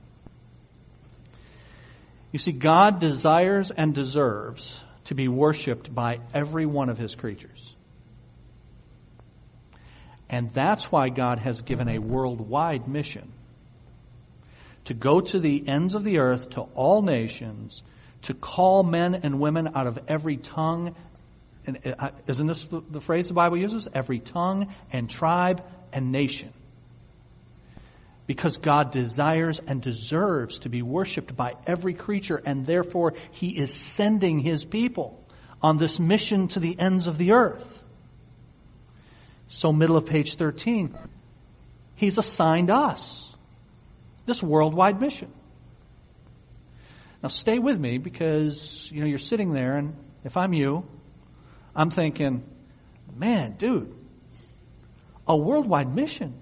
[2.31, 7.75] You see, God desires and deserves to be worshiped by every one of his creatures.
[10.29, 13.33] And that's why God has given a worldwide mission
[14.85, 17.83] to go to the ends of the earth, to all nations,
[18.23, 20.95] to call men and women out of every tongue.
[21.65, 23.87] And uh, isn't this the, the phrase the Bible uses?
[23.93, 26.53] Every tongue and tribe and nation
[28.27, 33.73] because God desires and deserves to be worshiped by every creature and therefore He is
[33.73, 35.21] sending His people
[35.61, 37.83] on this mission to the ends of the earth.
[39.47, 40.97] So middle of page 13,
[41.95, 43.31] He's assigned us
[44.25, 45.31] this worldwide mission.
[47.21, 50.85] Now stay with me because, you know, you're sitting there and if I'm you,
[51.75, 52.43] I'm thinking,
[53.15, 53.95] man, dude,
[55.27, 56.35] a worldwide mission.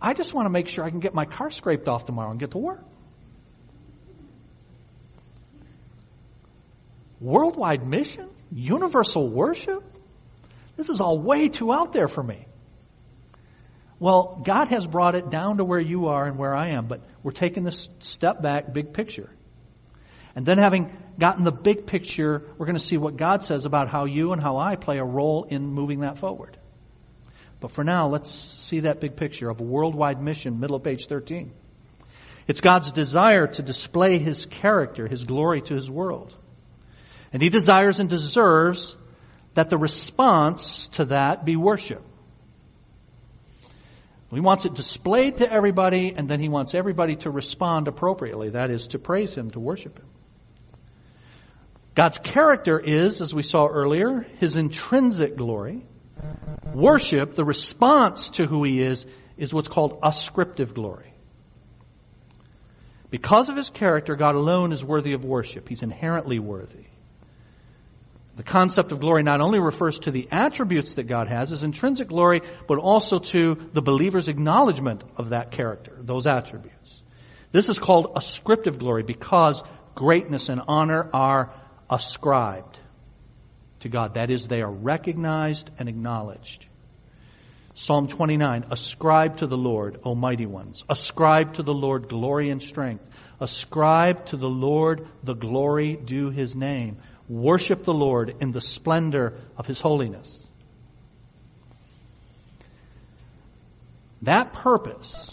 [0.00, 2.38] I just want to make sure I can get my car scraped off tomorrow and
[2.38, 2.84] get to work.
[7.20, 8.28] Worldwide mission?
[8.52, 9.82] Universal worship?
[10.76, 12.46] This is all way too out there for me.
[13.98, 17.02] Well, God has brought it down to where you are and where I am, but
[17.24, 19.28] we're taking this step back, big picture.
[20.38, 23.88] And then having gotten the big picture, we're going to see what God says about
[23.88, 26.56] how you and how I play a role in moving that forward.
[27.58, 31.08] But for now, let's see that big picture of a worldwide mission, middle of page
[31.08, 31.50] 13.
[32.46, 36.32] It's God's desire to display His character, His glory to His world.
[37.32, 38.96] And He desires and deserves
[39.54, 42.04] that the response to that be worship.
[44.30, 48.50] He wants it displayed to everybody, and then He wants everybody to respond appropriately.
[48.50, 50.06] That is, to praise Him, to worship Him.
[51.98, 55.84] God's character is, as we saw earlier, His intrinsic glory.
[56.72, 59.04] Worship, the response to who he is,
[59.36, 61.12] is what's called ascriptive glory.
[63.10, 65.68] Because of his character, God alone is worthy of worship.
[65.68, 66.86] He's inherently worthy.
[68.36, 72.06] The concept of glory not only refers to the attributes that God has, his intrinsic
[72.06, 77.02] glory, but also to the believer's acknowledgement of that character, those attributes.
[77.50, 79.64] This is called ascriptive glory because
[79.96, 81.52] greatness and honor are
[81.90, 82.78] ascribed
[83.80, 84.14] to God.
[84.14, 86.66] That is, they are recognized and acknowledged.
[87.74, 90.82] Psalm 29, ascribe to the Lord, O mighty ones.
[90.88, 93.04] Ascribe to the Lord glory and strength.
[93.40, 96.98] Ascribe to the Lord the glory due his name.
[97.28, 100.44] Worship the Lord in the splendor of his holiness.
[104.22, 105.32] That purpose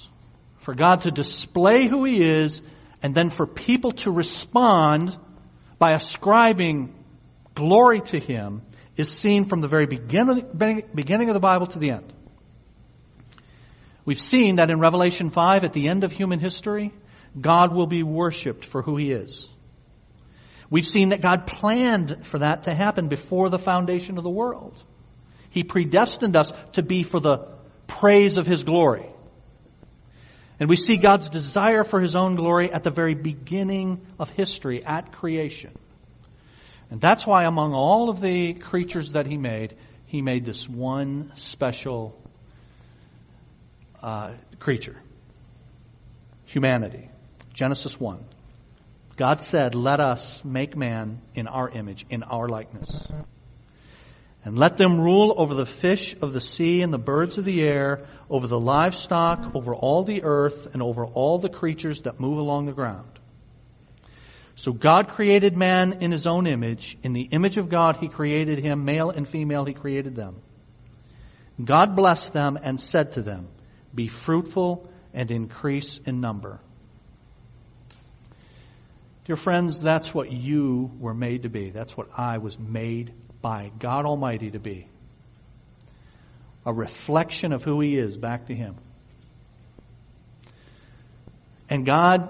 [0.57, 2.61] for God to display who he is
[3.01, 5.17] and then for people to respond
[5.85, 6.95] by ascribing
[7.53, 8.63] glory to him
[8.97, 10.43] is seen from the very beginning,
[10.95, 12.11] beginning of the Bible to the end.
[14.03, 16.91] We've seen that in Revelation 5, at the end of human history,
[17.39, 19.47] God will be worshiped for who He is.
[20.71, 24.81] We've seen that God planned for that to happen before the foundation of the world.
[25.51, 27.47] He predestined us to be for the
[27.85, 29.05] praise of His glory.
[30.59, 34.83] And we see God's desire for His own glory at the very beginning of history,
[34.83, 35.71] at creation.
[36.89, 39.75] And that's why among all of the creatures that He made,
[40.05, 42.17] He made this one special
[44.01, 44.95] uh, creature.
[46.45, 47.09] Humanity.
[47.53, 48.23] Genesis 1.
[49.17, 52.91] God said, let us make man in our image, in our likeness.
[54.43, 57.63] And let them rule over the fish of the sea and the birds of the
[57.63, 62.37] air, over the livestock, over all the earth, and over all the creatures that move
[62.37, 63.07] along the ground.
[64.55, 66.97] So God created man in his own image.
[67.03, 68.85] In the image of God, he created him.
[68.85, 70.41] Male and female, he created them.
[71.63, 73.47] God blessed them and said to them,
[73.93, 76.59] be fruitful and increase in number.
[79.25, 81.69] Dear friends, that's what you were made to be.
[81.69, 84.87] That's what I was made by God Almighty to be.
[86.65, 88.75] A reflection of who He is back to Him.
[91.69, 92.29] And God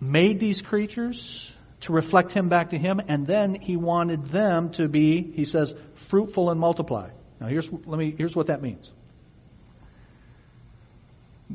[0.00, 1.50] made these creatures
[1.80, 5.74] to reflect Him back to Him, and then He wanted them to be, He says,
[5.94, 7.10] fruitful and multiply.
[7.40, 8.90] Now here's, let me, here's what that means.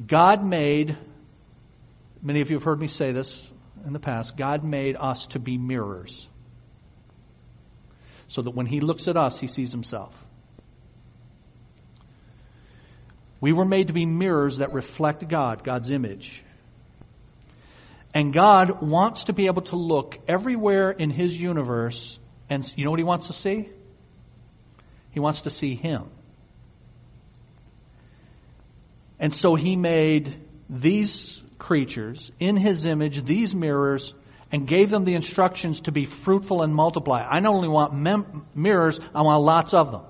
[0.06, 0.98] God made,
[2.22, 3.52] many of you have heard me say this
[3.86, 6.28] in the past, God made us to be mirrors.
[8.28, 10.14] So that when He looks at us, He sees Himself.
[13.42, 16.44] We were made to be mirrors that reflect God, God's image.
[18.14, 22.18] And God wants to be able to look everywhere in His universe,
[22.50, 23.70] and you know what He wants to see?
[25.12, 26.10] He wants to see Him.
[29.20, 30.34] And so he made
[30.70, 34.14] these creatures in his image, these mirrors,
[34.52, 37.22] and gave them the instructions to be fruitful and multiply.
[37.22, 40.02] I not only want mem- mirrors, I want lots of them.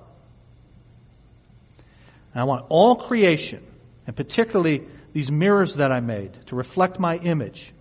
[2.34, 3.64] And I want all creation,
[4.06, 7.74] and particularly these mirrors that I made to reflect my image,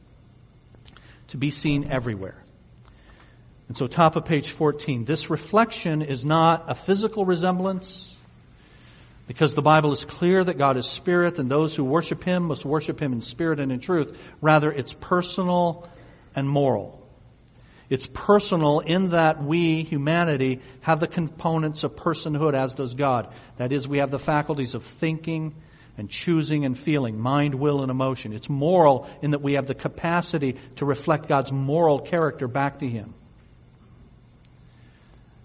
[1.29, 2.43] to be seen everywhere.
[3.69, 8.17] And so top of page 14, this reflection is not a physical resemblance,
[9.27, 12.65] because the Bible is clear that God is spirit and those who worship Him must
[12.65, 14.19] worship Him in spirit and in truth.
[14.41, 15.87] Rather, it's personal
[16.35, 17.07] and moral.
[17.91, 23.33] It's personal in that we, humanity, have the components of personhood as does God.
[23.57, 25.55] That is, we have the faculties of thinking
[25.97, 28.33] and choosing and feeling, mind, will, and emotion.
[28.33, 32.89] It's moral in that we have the capacity to reflect God's moral character back to
[32.89, 33.15] Him.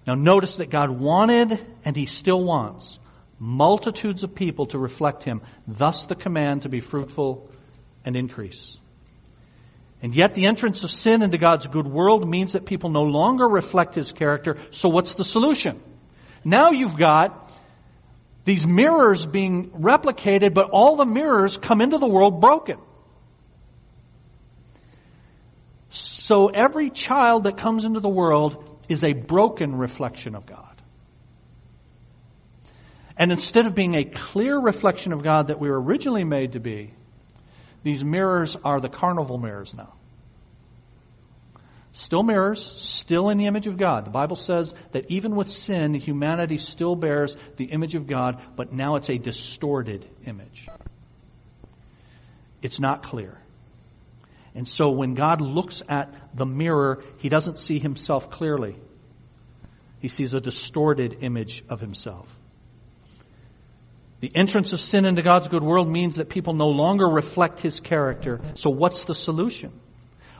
[0.05, 2.99] Now notice that God wanted and He still wants
[3.43, 7.49] multitudes of people to reflect him, thus the command to be fruitful
[8.05, 8.77] and increase.
[10.03, 13.47] And yet the entrance of sin into God's good world means that people no longer
[13.47, 15.81] reflect his character, so what's the solution?
[16.43, 17.49] Now you've got
[18.43, 22.79] these mirrors being replicated, but all the mirrors come into the world broken.
[25.89, 30.81] So every child that comes into the world is a broken reflection of God.
[33.17, 36.59] And instead of being a clear reflection of God that we were originally made to
[36.59, 36.91] be,
[37.83, 39.93] these mirrors are the carnival mirrors now.
[41.91, 44.05] Still mirrors, still in the image of God.
[44.05, 48.73] The Bible says that even with sin, humanity still bears the image of God, but
[48.73, 50.67] now it's a distorted image.
[52.63, 53.37] It's not clear.
[54.55, 58.75] And so when God looks at the mirror, He doesn't see Himself clearly.
[59.99, 62.27] He sees a distorted image of Himself.
[64.23, 67.81] The entrance of sin into God's good world means that people no longer reflect His
[67.81, 68.39] character.
[68.55, 69.73] So what's the solution?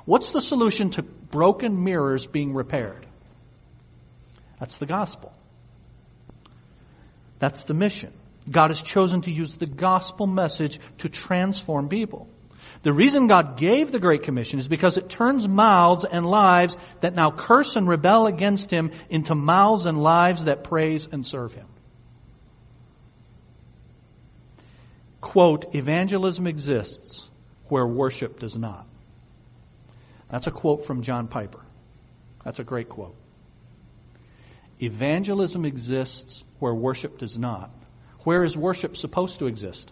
[0.06, 3.06] What's the solution to broken mirrors being repaired?
[4.58, 5.34] That's the gospel.
[7.40, 8.14] That's the mission.
[8.50, 12.30] God has chosen to use the gospel message to transform people.
[12.84, 17.16] The reason God gave the Great Commission is because it turns mouths and lives that
[17.16, 21.68] now curse and rebel against Him into mouths and lives that praise and serve Him.
[25.24, 27.28] Quote, evangelism exists
[27.70, 28.86] where worship does not.
[30.30, 31.62] That's a quote from John Piper.
[32.44, 33.16] That's a great quote.
[34.82, 37.72] Evangelism exists where worship does not.
[38.26, 39.90] Where is worship supposed to exist?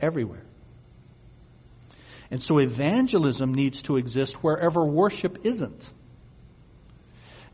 [0.00, 0.42] Everywhere.
[2.30, 5.86] And so evangelism needs to exist wherever worship isn't.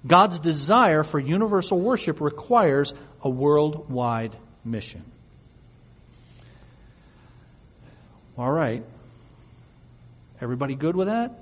[0.07, 5.05] God's desire for universal worship requires a worldwide mission.
[8.39, 8.85] All right.
[10.41, 11.33] Everybody good with that?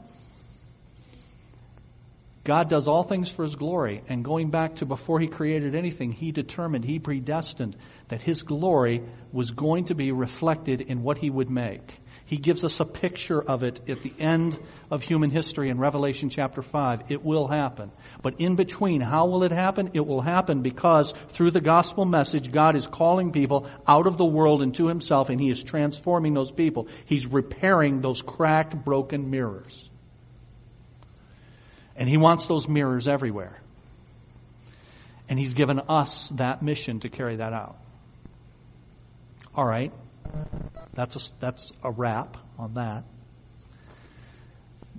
[2.42, 4.02] God does all things for His glory.
[4.08, 7.76] And going back to before He created anything, He determined, He predestined
[8.08, 11.92] that His glory was going to be reflected in what He would make.
[12.26, 14.58] He gives us a picture of it at the end
[14.90, 17.04] of human history in Revelation chapter 5.
[17.08, 17.92] It will happen.
[18.20, 19.90] But in between, how will it happen?
[19.94, 24.24] It will happen because through the gospel message, God is calling people out of the
[24.24, 26.88] world into Himself and He is transforming those people.
[27.04, 29.88] He's repairing those cracked, broken mirrors.
[31.94, 33.56] And He wants those mirrors everywhere.
[35.28, 37.76] And He's given us that mission to carry that out.
[39.54, 39.92] All right.
[40.94, 43.04] That's a, that's a wrap on that.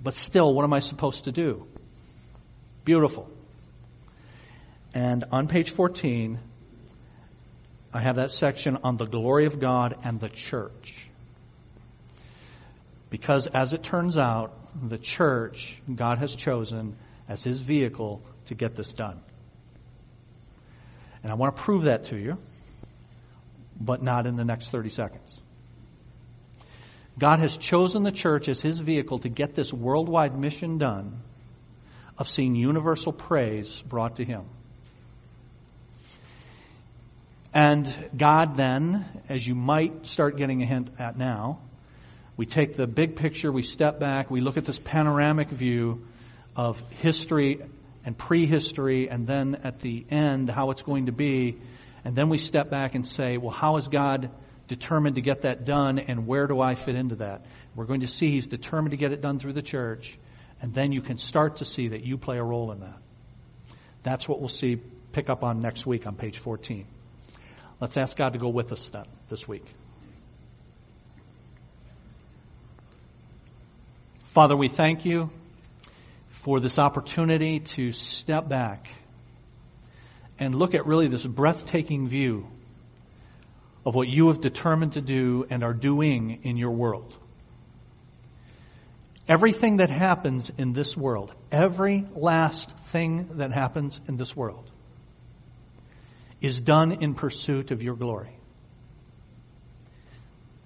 [0.00, 1.66] But still, what am I supposed to do?
[2.84, 3.28] Beautiful.
[4.94, 6.38] And on page 14,
[7.92, 11.08] I have that section on the glory of God and the church.
[13.10, 14.54] Because as it turns out,
[14.88, 16.96] the church God has chosen
[17.28, 19.20] as his vehicle to get this done.
[21.22, 22.38] And I want to prove that to you
[23.80, 25.40] but not in the next 30 seconds.
[27.18, 31.20] God has chosen the church as his vehicle to get this worldwide mission done
[32.16, 34.44] of seeing universal praise brought to him.
[37.54, 41.60] And God then, as you might start getting a hint at now,
[42.36, 46.06] we take the big picture, we step back, we look at this panoramic view
[46.54, 47.60] of history
[48.04, 51.58] and prehistory, and then at the end, how it's going to be.
[52.04, 54.30] And then we step back and say, well, how is God
[54.66, 57.44] determined to get that done and where do I fit into that?
[57.74, 60.18] We're going to see He's determined to get it done through the church
[60.60, 62.98] and then you can start to see that you play a role in that.
[64.02, 64.76] That's what we'll see,
[65.12, 66.86] pick up on next week on page 14.
[67.80, 69.64] Let's ask God to go with us then this week.
[74.34, 75.30] Father, we thank you
[76.28, 78.88] for this opportunity to step back
[80.38, 82.46] and look at really this breathtaking view
[83.84, 87.16] of what you have determined to do and are doing in your world.
[89.26, 94.70] Everything that happens in this world, every last thing that happens in this world,
[96.40, 98.38] is done in pursuit of your glory.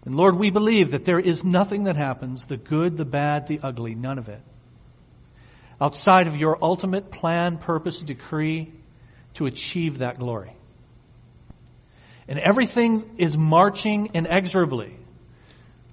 [0.04, 3.60] And Lord, we believe that there is nothing that happens, the good, the bad, the
[3.62, 4.40] ugly, none of it,
[5.80, 8.72] outside of your ultimate plan, purpose, decree,
[9.34, 10.54] to achieve that glory.
[12.28, 14.96] And everything is marching inexorably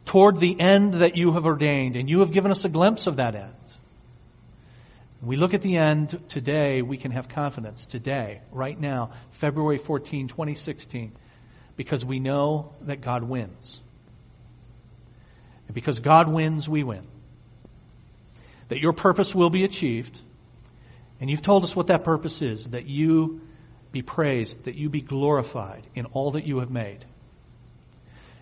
[0.05, 3.17] toward the end that you have ordained, and you have given us a glimpse of
[3.17, 3.53] that end.
[5.21, 10.27] we look at the end today, we can have confidence today, right now, February 14,
[10.27, 11.11] 2016,
[11.75, 13.79] because we know that God wins.
[15.67, 17.05] And because God wins, we win.
[18.69, 20.19] That your purpose will be achieved
[21.19, 23.41] and you've told us what that purpose is, that you
[23.91, 27.05] be praised, that you be glorified in all that you have made.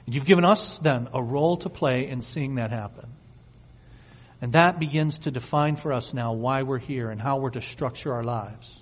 [0.05, 3.09] And you've given us then a role to play in seeing that happen.
[4.41, 7.61] And that begins to define for us now why we're here and how we're to
[7.61, 8.81] structure our lives.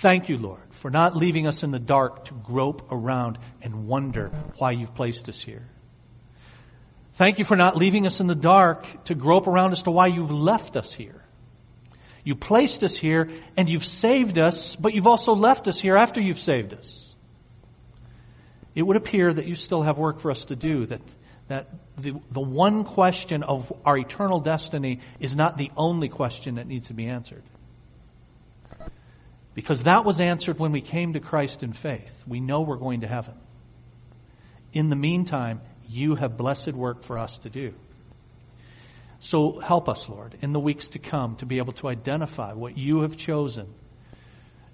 [0.00, 4.28] Thank you, Lord, for not leaving us in the dark to grope around and wonder
[4.56, 5.68] why you've placed us here.
[7.14, 10.06] Thank you for not leaving us in the dark to grope around as to why
[10.06, 11.21] you've left us here.
[12.24, 16.20] You placed us here and you've saved us, but you've also left us here after
[16.20, 16.98] you've saved us.
[18.74, 21.00] It would appear that you still have work for us to do, that,
[21.48, 26.66] that the, the one question of our eternal destiny is not the only question that
[26.66, 27.42] needs to be answered.
[29.54, 32.12] Because that was answered when we came to Christ in faith.
[32.26, 33.34] We know we're going to heaven.
[34.72, 37.74] In the meantime, you have blessed work for us to do.
[39.24, 42.76] So help us, Lord, in the weeks to come to be able to identify what
[42.76, 43.72] you have chosen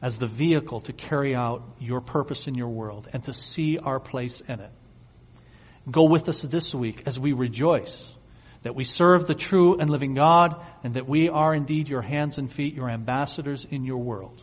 [0.00, 4.00] as the vehicle to carry out your purpose in your world and to see our
[4.00, 4.70] place in it.
[5.90, 8.10] Go with us this week as we rejoice
[8.62, 12.38] that we serve the true and living God, and that we are indeed your hands
[12.38, 14.42] and feet, your ambassadors in your world.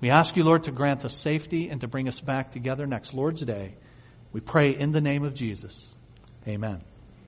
[0.00, 3.14] We ask you, Lord, to grant us safety and to bring us back together next
[3.14, 3.74] Lord's Day.
[4.32, 5.86] We pray in the name of Jesus.
[6.48, 6.82] Amen.